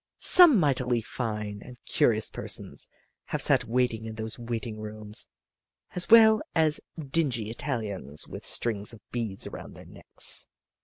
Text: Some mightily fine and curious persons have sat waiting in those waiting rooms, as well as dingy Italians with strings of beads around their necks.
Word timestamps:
Some 0.17 0.59
mightily 0.59 1.03
fine 1.03 1.61
and 1.61 1.77
curious 1.85 2.27
persons 2.31 2.89
have 3.25 3.39
sat 3.39 3.65
waiting 3.65 4.05
in 4.05 4.15
those 4.15 4.39
waiting 4.39 4.79
rooms, 4.79 5.27
as 5.93 6.09
well 6.09 6.41
as 6.55 6.81
dingy 6.97 7.51
Italians 7.51 8.27
with 8.27 8.43
strings 8.43 8.93
of 8.93 9.01
beads 9.11 9.45
around 9.45 9.75
their 9.75 9.85
necks. 9.85 10.47